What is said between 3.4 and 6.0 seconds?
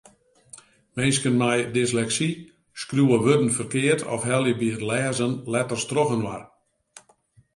ferkeard of helje by it lêzen letters